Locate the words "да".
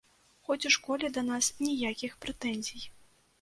1.17-1.23